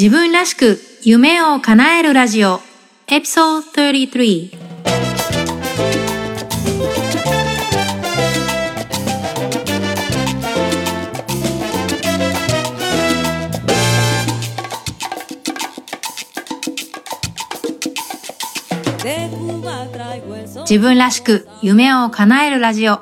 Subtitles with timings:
[0.00, 2.60] 自分らしく夢を叶えるラジオ。
[3.08, 4.50] エピソード33
[20.60, 23.00] 自分らしく夢を叶えるラジオ。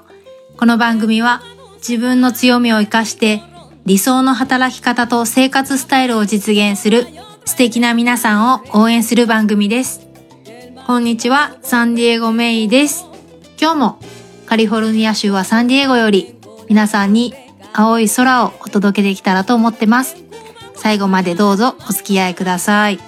[0.57, 1.43] この番組は
[1.87, 3.43] 自分の強みを活かして
[3.87, 7.07] 理想の働き方と生活スタイルを実現する
[7.45, 10.01] 素敵な皆さんを応援する番組です。
[10.89, 13.07] こんにちは、サンディエゴメイです。
[13.61, 14.01] 今日も
[14.45, 16.35] カリフォルニア州はサンディエゴより
[16.69, 17.33] 皆さんに
[17.73, 20.17] 青い空をお届けできたらと思ってます。
[20.75, 22.99] 最後までどうぞお付き合いください。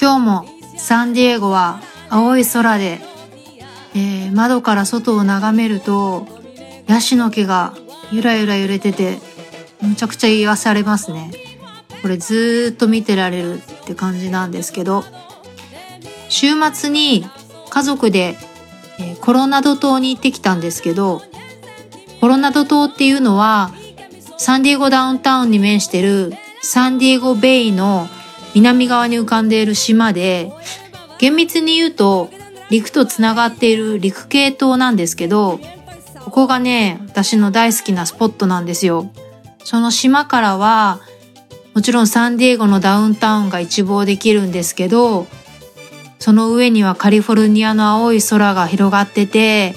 [0.00, 0.46] 今日も
[0.78, 2.98] サンディエゴは青い空で、
[3.94, 6.26] えー、窓から外を眺めると
[6.88, 7.72] ヤシの木が
[8.10, 9.29] ゆらゆら揺れてて
[9.82, 11.30] むちゃくちゃ癒されますね。
[12.02, 15.04] これずっと見てられるって感じなんですけど、
[16.28, 17.26] 週末に
[17.68, 18.36] 家族で、
[19.20, 21.22] コロナド島に行ってきたんですけど、
[22.20, 23.72] コロナド島っていうのは
[24.36, 28.08] サンディエゴダウンタウンに面してるサンディエゴベイの
[28.54, 30.52] 南側に浮かんでいる島で、
[31.18, 32.30] 厳密に言うと
[32.70, 35.60] 陸とつながっている陸系島なんですけど、
[36.24, 39.10] ここがね、私の大好きなスポットなんですよ。
[39.64, 41.00] その島からは、
[41.74, 45.26] もちろんサンディエゴのダウンタウンが一望できるんですけど、
[46.18, 49.74] その上にはカリフォルニアの青い空が広がってて、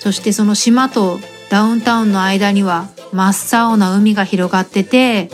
[0.00, 1.18] そしてその島と
[1.50, 5.30] ダウンタウンの間には真っ青な海が広がってて、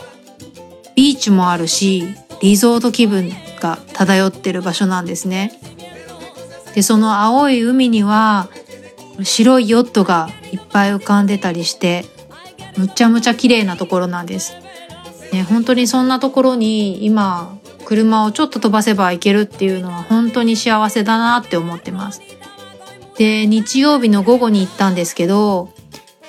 [0.95, 2.05] ビーチもあるし、
[2.41, 5.59] リゾート気分が漂ってる場所なんですね。
[6.75, 8.49] で、その青い海には
[9.23, 12.05] 白いヨットがいっぱい浮かんでたりして、
[12.77, 14.55] むちゃむちゃ綺麗なところなんです。
[15.33, 22.23] ね、本当にそんなところに今、車をちょっと飛ばせば行けるっていうのは本当に幸せだなって思ってます。
[23.17, 25.71] で、日曜日の午後に行ったんですけど、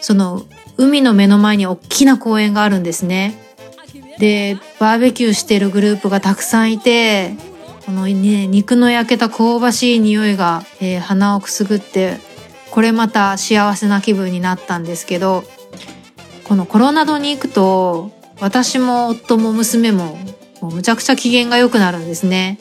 [0.01, 0.43] その
[0.77, 3.39] 海の目の前に大きな公園があるんですね。
[4.19, 7.33] で、バーベキューしてるグループがたくさんいて、
[7.85, 12.17] このね、肉の焼けた香ばしい匂いが、えー、鼻をくすぐって、
[12.71, 15.43] これまた幸せな気分になったんですけど、
[16.47, 20.17] このコロナドに行くと私も夫も娘も
[20.61, 22.59] もむちゃくちゃ機嫌が良くなるんですね。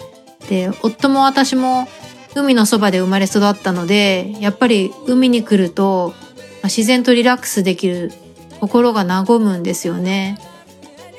[0.48, 1.88] で夫も私も
[2.34, 6.12] 海のそばで生まれ育ったのでやっぱり海に来ると、
[6.64, 8.12] 自然とリラックスできる
[8.60, 10.38] 心が和むんですよね。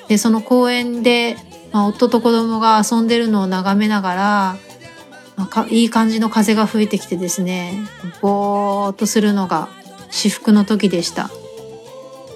[0.08, 1.38] でその公園で、
[1.72, 4.58] まあ、夫と子供が遊んでるのを眺めながら、
[5.36, 7.74] まあ、いい感じの風が吹いてきてですね
[8.22, 9.70] ぼーっとするのが
[10.09, 11.30] 至福の時でした。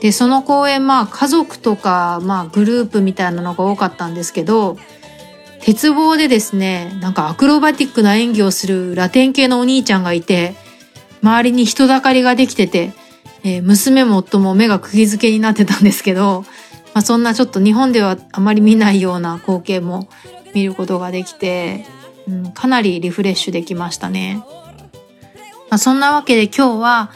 [0.02, 4.78] でその公演まあ家族とか、まあ、グループみたいなのが多かったんですけど
[5.62, 10.56] 鉄棒でですねなんかアクロバティックな演技をするラテン系のお兄ちゃんがいて
[11.22, 12.94] 周りに人だかりができてて、
[13.44, 16.42] えー、娘も夫も目が釘付けになってたんですけど、
[16.94, 20.08] まあ、そんなちょっと日本ではあまり見ないような光景も
[20.54, 21.86] 見ることができて、
[22.28, 24.44] うん、かなりリフレッシュできましたね。
[25.70, 27.12] まあ、そんなわけで今日は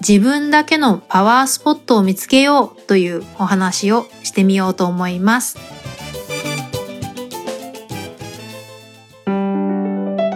[0.00, 5.58] 自分だけのパワースポットを見つけようというお話をしてみようと思います。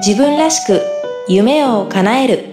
[0.05, 0.83] 自分らしく
[1.29, 2.53] 夢を叶える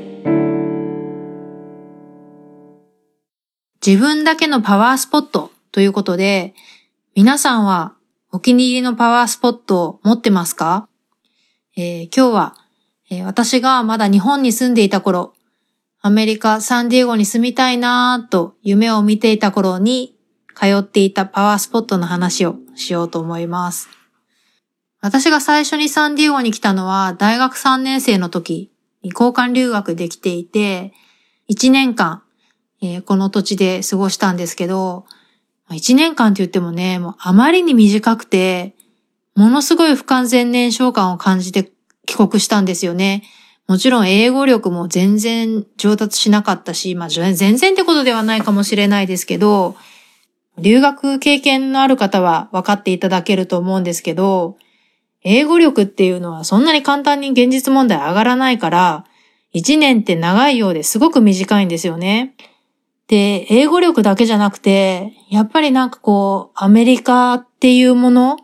[3.86, 6.54] 自分だけのパワースポットということで、
[7.16, 7.96] 皆さんは
[8.32, 10.88] お気に入りのパワースポットを持ってますか、
[11.76, 12.56] えー、今日は、
[13.10, 15.34] えー、私がまだ日本に住んでいた頃、
[16.02, 20.16] アメリカ・サンディエゴに住みたいなぁと夢を見ていた頃に
[20.56, 23.90] 通っていたパワースポットの話をしようと思います。
[25.02, 28.72] 私が最初にサンディエゴに来たのは大学3年生の時
[29.02, 30.94] に交換留学できていて、
[31.50, 32.24] 1年間、
[32.82, 35.06] えー、この土地で過ごしたんですけど、
[35.70, 38.74] 1年間って言ってもね、もうあまりに短くて、
[39.36, 41.72] ものすごい不完全燃焼感を感じて
[42.06, 43.24] 帰国したんですよね。
[43.70, 49.76] もちろん英語力も全然上達しなかったし、まあ全然ってことではないかもしれないですけど、
[50.58, 54.58] 留学経験のある方は分かっていただけると思うんですけど、
[55.24, 59.06] 英語力っていうのはそんなに簡単に現実問題上がらないから、
[59.54, 62.34] 1年って長いようですごく短いんですよね。
[63.08, 68.38] で、英語力だけじゃなくて、やっぱりなんかこう、アメリカっていうもの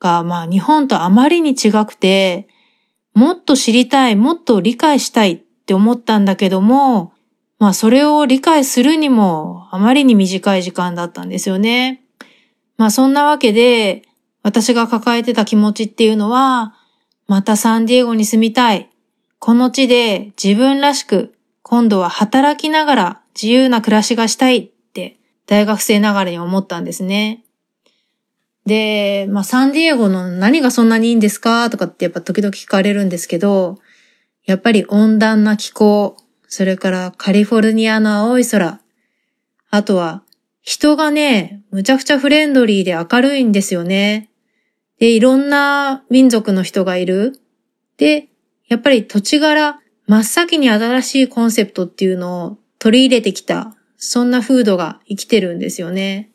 [0.00, 2.48] が、まあ日本とあまりに違くて、
[3.16, 7.14] もっと知りたい、もっと理解したいって思ったんだけども、
[7.58, 12.04] まあそれを理解するにもあまりに短い時間だったんですよね。
[12.76, 14.02] まあそんなわけで、
[14.42, 16.74] 私が抱えてた気持ちっていうのは、
[17.26, 18.90] またサンディエゴに住みたい。
[19.38, 25.16] この地で自分らしく、今度は働きながら自由な暮らしがしたいって
[25.46, 27.45] 大学生ながらに思ったんですね。
[28.66, 33.78] で、まあ、サンディエゴの何がそんなにいいんですかとかってやっぱ時々聞かれるんですけど、
[34.44, 36.16] やっぱり温暖な気候、
[36.48, 38.80] それからカリフォルニアの青い空、
[39.70, 40.22] あとは
[40.62, 44.30] 人がね、むちゃくちゃフレンドリーで明るいんですよね。
[44.98, 47.38] で、いろんな民族の人がいる。
[47.98, 48.28] で、
[48.66, 49.78] やっぱり土地柄、
[50.08, 56.30] 真っ先に新しいコンセプトっていうのを取り入れてきた、そんな風土が生きてるんですよね。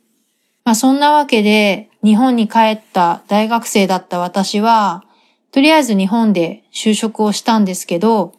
[0.72, 5.04] まあそんなわけで、日本に帰った大学生だった私は、
[5.52, 8.32] とりあえず日本で就職をしたんですけど、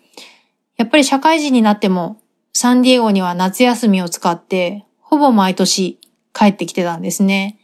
[0.79, 2.23] やっぱり社会人になっても、
[2.55, 6.01] サンディエゴには夏休みを使って、ほぼ毎年
[6.33, 7.59] 帰ってきてたんですね。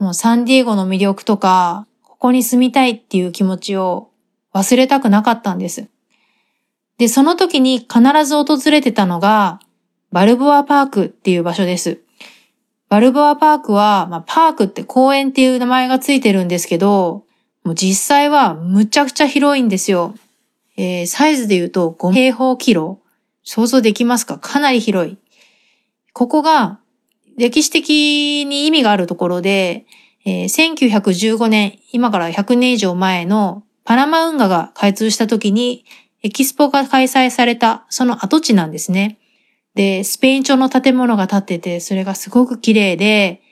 [0.00, 4.10] もうサンディエゴの魅力とか、ここに住みたいっていう気持ちを
[4.52, 5.86] 忘れたくなかったんです。
[6.98, 9.60] で、その時に必ず訪れてたのが、
[10.10, 12.03] バルボアパークっていう場所です。
[12.88, 17.24] バルボアパークは、まあ、パークって公園っていう名前がついてるんですけど、
[17.64, 20.14] もう実際はむちゃくちゃ広いんですよ。
[20.76, 23.00] えー、サイズで言うと5平方キロ。
[23.42, 24.38] 想像できますか？
[24.38, 25.18] かなり広い。
[26.12, 26.80] ここが
[27.36, 29.86] 歴史的に意味があるところで、
[30.24, 35.84] えー、1915年、今から100年以上前のパナマ運河が開通した時に
[36.22, 39.18] エキスポが開催されたその跡地なんですね。
[39.74, 43.42] で、スペイン調の建物が建ってて、それがすごく綺麗で、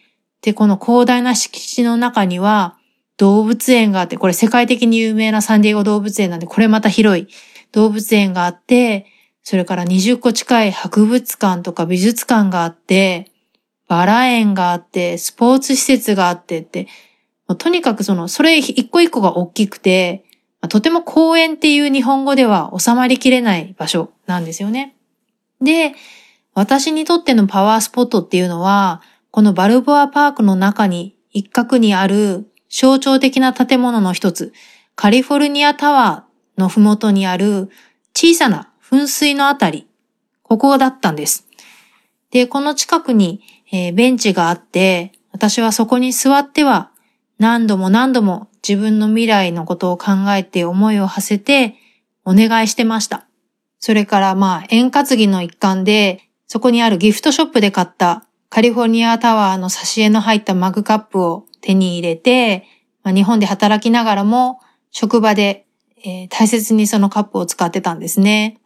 [0.42, 2.76] で、この広大な敷地の中には
[3.16, 7.28] 動物園があって、これ世界的に有名なサンディエゴ動物園なんで、これまた広い
[7.72, 9.06] 動物園があって、
[9.42, 13.30] それから20個近い博物館とか美術館があって、
[13.88, 16.86] バラ園があって、スポーツ施設があってって、
[17.58, 20.24] とにかくその、それ一個一個が大きくて、
[20.68, 24.94] とても公園っていう日本語では収まりきれない場所なんですよね。
[25.62, 25.94] で、
[26.54, 29.00] 私にとってのパワースポットっていうのは、
[29.30, 34.52] このバルボアパークの中に一角にある象徴的な建物の一つ、
[34.94, 37.70] カリフォルニアタワーのふもとにある
[38.14, 39.86] 小さな噴水のあたり、
[40.42, 41.46] ここだったんです。
[42.30, 46.90] で、この近くに、えー、ベンチがあって、私はそこに座っては
[47.38, 51.76] 何度も何度も自分の未来のことを考えて思いを馳せて
[52.24, 53.26] お願いしてました。
[53.84, 62.64] それからまあ円担ぎの一環で、そこにあるギフトショップで買ったカリフォルニアタワーの挿絵の入ったマグカップを手に入れて、
[63.02, 64.60] まあ、日本で働きながらも
[64.92, 65.66] 職場で、
[66.04, 68.60] えー、大切にそのカップを使ってたんですね。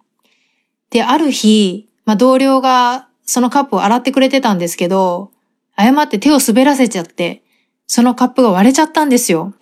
[0.91, 5.31] で、ある日、まあ、同僚がそのカップを洗ってくれてたんですけど、
[5.77, 7.43] 誤って手を滑らせちゃって、
[7.87, 9.55] そのカップが割れちゃったんですよ。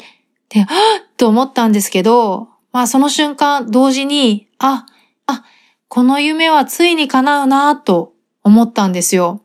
[0.49, 0.67] で、は
[1.15, 4.87] ぁと思ったんですけど、まあその瞬間同時に、あ、
[5.27, 5.45] あ、
[5.89, 9.43] この夢はついに叶うなと思ったんですよ。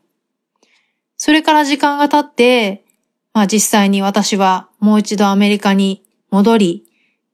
[1.16, 2.84] それから時間が経って、
[3.32, 6.84] まあ実際に私はもう一度アメリカに戻り、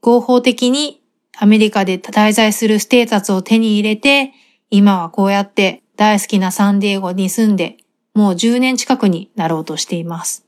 [0.01, 1.03] 合法的に
[1.39, 4.33] アメリカで滞在するステータスを手に入れて、
[4.71, 7.77] 今はこうやって大好きなサンディエゴに住んで、
[8.15, 10.47] もう10年近くになろうとしています。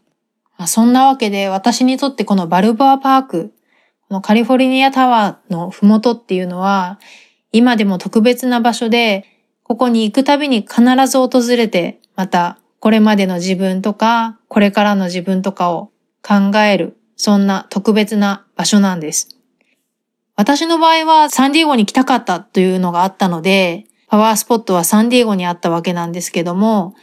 [0.56, 3.52] まあ、そんなわけで私にとってこのバルボアパーク、
[4.08, 6.98] このカリフォルニアタワーのふもとっていうのは、
[7.52, 9.24] 今でも特別な場所で、
[9.62, 15.90] ここに行くたびに必ず訪れて、またこれまでの自分とか、これからの自分とかを
[16.22, 19.38] 考える、そんな特別な場所なんです。
[20.36, 26.94] 私の場合はサンディエゴに来たかったというのがあったので、パワースポットはサンディエゴにあったわけなんですけども、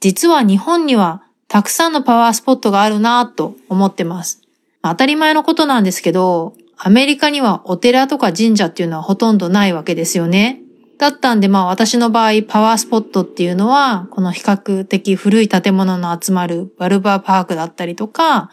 [0.00, 4.42] 実は日本にはたくさんのパワースポットがあるなぁと思ってます。
[4.82, 10.60] 当たり前のことなんですけど、アメリカにはお寺とか神社っていうのはほとんどないわけですよね。
[10.98, 18.50] だったんでまあ私の場合パワースポットっていうのはこの比較的古い建物の集まるバルバーパークだったりとか、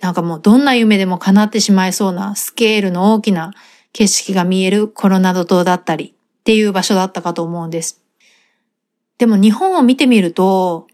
[0.00, 3.52] なんかもうどんな夢でも叶ってしまいそうなスケールの大きな
[3.92, 8.02] 景色が見えるコロナド島だったりっていう場所だったかと思うんです。
[9.18, 10.88] でも日本を見てみると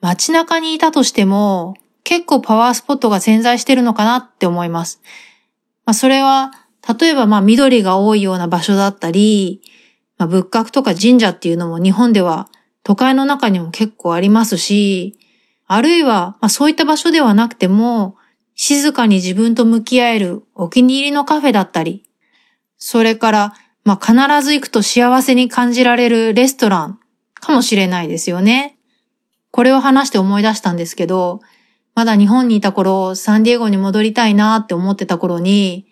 [0.00, 1.74] 街中にいたとしても
[2.04, 5.02] 結構パワースポットが潜在してるのかなって思います。
[5.86, 6.50] まあそれは
[6.98, 9.62] 例えばまあ緑が多いような場所だったり、
[10.18, 12.48] まあ、仏閣とか神社っていうのも日本では
[12.84, 15.18] 都会の中にも結構ありますし、
[15.66, 18.16] あるいは、まあ、そういった場所ではなくても、
[18.54, 22.04] 静かに自分と向き合えるお気に入りのカフェだったり、
[22.76, 27.00] それから、まあ、必ず行くと幸せに感じられるレストラン
[27.34, 28.76] かもしれないですよね。
[29.50, 31.40] これを話して思い出したんですけど、
[31.94, 35.86] まだ日本にいた頃、サンディエゴに戻りたいなって思ってた頃に、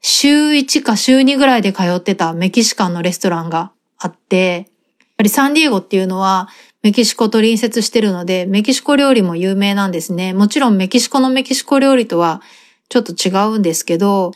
[0.00, 4.68] 週1か週2ぐらいで通ってたメキシカンのレストランがあって、
[5.00, 6.48] やっぱりサンディエゴっていうのは
[6.82, 10.32] メキシコと隣接してるので、メキシコ料理も有名なんですね。
[10.32, 12.40] もちろんメキシコのメキシコ料理とは
[12.88, 14.32] ちょっと違うんですけど、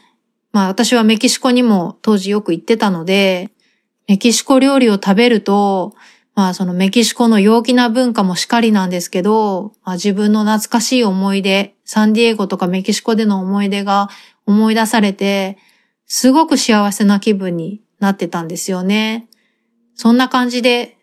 [0.52, 3.50] まあ私はメキシコにも当時よく行ってたので、
[4.08, 5.94] メキシコ料理を食べると、
[6.40, 14.08] まあそのメキシコの陽気な文化もしかりなんですけど、まあ、自分の懐かしい思い出、サンディエゴとかメキシコでの思い出が
[14.46, 15.58] 思い出されて、
[16.06, 19.28] すごく幸せな気分になってたんですよね。
[19.94, 20.96] そんな感じで、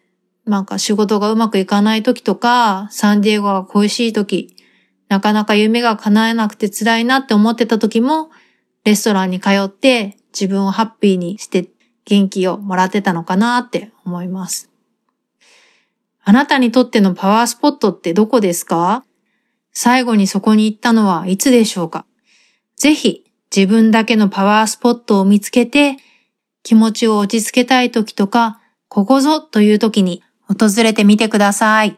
[0.47, 4.55] なんか仕事がうまくいかない時とか、サンディエゴが恋しい時、
[5.07, 8.31] なかなか夢が叶えなくて辛いなって思ってた時も、
[8.85, 11.67] レストランに通って自分をハッピーにして
[12.05, 14.71] 元気をもらってたのかなって思います。
[16.29, 19.05] あなたにとってのパワースポットってどこですか？
[19.71, 22.05] 最後にそこに行ったのはいつでしょうか？
[22.75, 23.23] ぜひ
[23.55, 25.95] 自分だけのパワースポットを見つけて
[26.63, 31.97] 気持ちを落ち着けたい時とかここぞという時に訪れてみてください。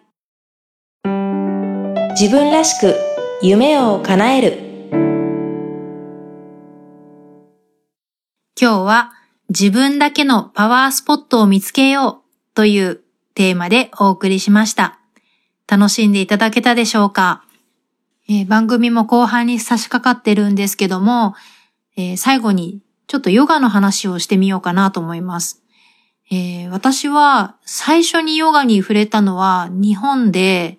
[2.12, 2.94] 自分らしく
[3.42, 4.60] 夢を叶える。
[8.62, 9.14] 今日は
[9.50, 13.02] 自分だけのパワースポットを見つけようという
[13.40, 15.00] テーマでお送りしました。
[15.66, 17.46] 楽しんでいただけたでしょうか、
[18.28, 21.36] えー、番組も後半に差し掛かってるんですけども、
[21.96, 25.64] えー、最後にちょっとヨガの話をしてみようかなと思います。
[26.30, 30.78] えー、私は最初にヨガに触れたのは日本で、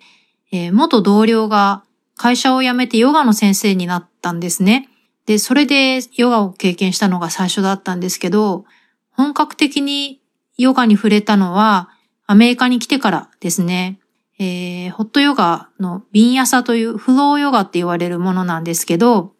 [0.51, 1.83] え元同僚が
[2.15, 4.87] 会社を辞めてヨガの先生になったんですね。
[5.25, 8.65] で、それでヨガを経験したのが最初だったんですけど、
[9.09, 10.21] 本格的に
[10.59, 11.89] ヨガに触れたのは
[12.31, 13.99] アメリカに来てからですね、
[14.39, 19.33] えー、ホットヨガのビンヤサというフローヨガって言われるものなんですけど、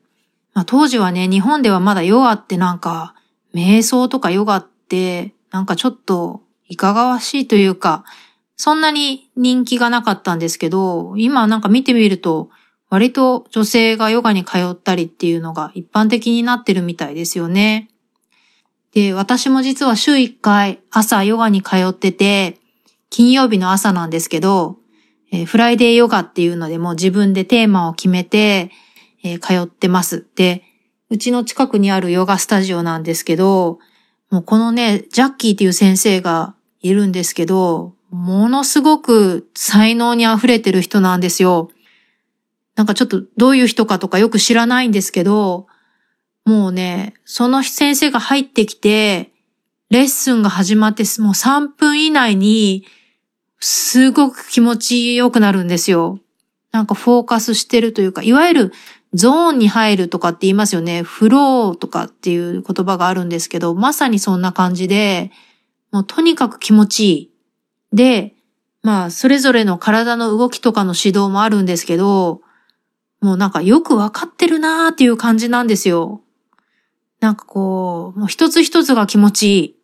[0.54, 3.16] まあ、当時はね、日本ではまだヨガってなんか、
[3.56, 8.04] 瞑想とかヨガってなんかちょっといかがわしいというか、
[8.58, 12.50] そんなに人気がなかったんですけど、今なんか見てみると、
[12.90, 17.88] 割と女性がヨガに通ったりっていうのが一般的になってるみたいですよね。
[18.94, 22.58] で、私も実は週1回朝ヨガに通ってて、
[23.12, 24.80] 金曜日の朝なんですけど、
[25.32, 28.72] えー、フライデーヨガっていうのでもう自分でテーマを決めて、
[29.24, 30.26] えー、通ってます。
[30.36, 30.64] で、
[31.10, 33.80] うちの近くにあるヨガスタジオなんですけど、
[34.30, 41.70] もうこのね、ジャッキーっていう先生がいるんですけど、ものすごく才能に溢れてる人なんですよ。
[42.76, 45.68] なんかちょっとどういう人かとかよく知らないんですけど、
[46.46, 49.34] もうね、その先生が入ってきて、
[49.90, 52.86] レッスンが始まってもう3分以内に
[53.62, 56.20] すごく気持ちよくなるんですよ。
[56.72, 58.74] なんかフォーカスしてるというか、いわゆる
[59.14, 61.04] ゾーンに入るとかって言いますよね。
[61.04, 65.32] フローとかっていう言葉があるんですけど、まさにそんな感じで、
[65.92, 67.32] もうとにかく気持ちいい。
[67.94, 68.36] で、
[68.84, 72.42] まあ、それぞれの体の動きとかの指導もあるんですけど、
[73.20, 76.22] もうなんかよくわかってるなーっていう感じなんですよ。
[77.20, 79.76] なんかこう、もう一つ一つが気持ちいい。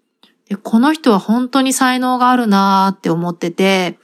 [0.50, 4.00] で、この人は本当に才能があるなーって思ってて、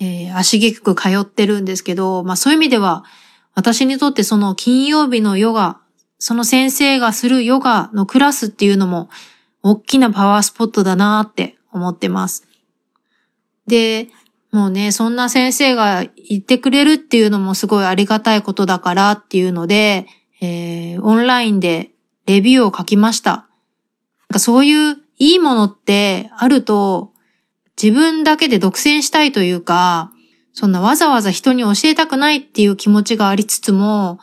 [0.00, 3.04] えー、足げく通ってるんですけど、まあそういう意味では、
[3.54, 5.80] 私にとってその金曜日のヨガ、
[6.18, 9.08] その先生がするヨガのクラスっていうのも、
[9.62, 12.46] 大きなパワースポットだなーって思ってます。
[13.66, 14.08] で、
[14.52, 20.06] もうね、そんな先生が言ってくれるっていうのもすごいありがたいことだからっていうので、
[20.40, 21.90] えー、オンラインで
[22.26, 23.30] レビューを書きました。
[23.32, 23.46] なん
[24.32, 27.12] かそういういいものってあると、
[27.80, 30.12] 自分だけで独占したいというか、
[30.52, 34.18] そんなわざわざ人に教えたくないっていう気持ちがありつつも、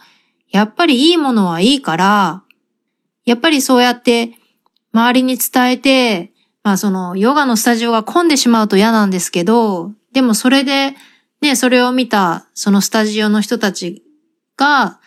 [0.50, 2.44] やっぱりいいものはいいから、
[3.26, 4.34] やっぱりそうやって
[4.94, 6.32] 周りに伝えて、
[6.64, 10.96] まあそのヨガのスタジオが混んでしまうと嫌なんですけど、でもそれで
[11.42, 14.04] ね、それを見たそのスタジオの人たち
[14.58, 15.00] が、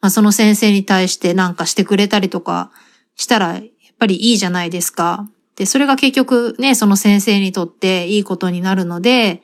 [0.00, 2.70] まあその先生に対してなんかしてくれたりとか
[3.14, 3.60] したら、
[4.04, 5.28] ぱりいいじゃないですか。
[5.56, 9.42] で、それが結局ね、その先生にとっていいことになるので、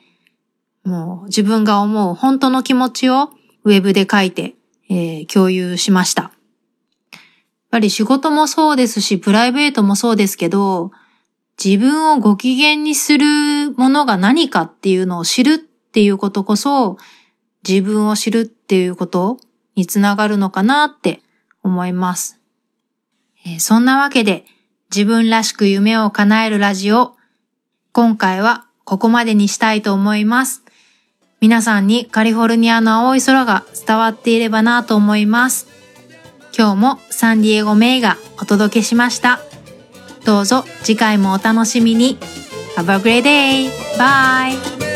[0.83, 3.29] もう自分が思う本当の気持ちを
[3.63, 4.53] ウェブで書いて、
[4.89, 6.23] えー、共有しました。
[6.23, 6.31] やっ
[7.71, 10.91] ぱり仕事もそうですし、プライベートもそうですけど、
[11.63, 16.97] 自分をご機嫌にするものが何かっていうのを知るっていうことこそ、
[17.67, 19.37] 自分を知るっていうこと
[19.75, 21.21] につながるのかなって
[21.63, 22.40] 思います。
[23.45, 24.45] え、そんなわけで、
[24.93, 27.15] 自分らしく夢を叶えるラジオ。
[27.93, 30.63] 今回はここまでにしたいと思います。
[31.39, 35.67] 皆さんにカリフォルニアの青い空が伝わっていればなと思います。
[36.57, 39.39] 今日もサンディエゴメイがお届けしました。
[40.25, 42.17] どうぞ次回もお楽しみに。
[42.75, 43.69] Have a great day!
[43.97, 44.90] Bye!